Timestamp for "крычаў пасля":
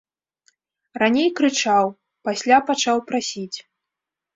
1.41-2.57